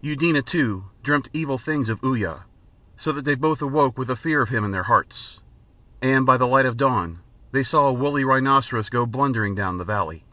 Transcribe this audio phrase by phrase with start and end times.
[0.00, 2.40] Eudena, too, dreamt evil things of Uya,
[2.96, 5.38] so that they both awoke with the fear of him in their hearts,
[6.02, 7.20] and by the light of the dawn
[7.52, 10.24] they saw a woolly rhinoceros go blundering down the valley.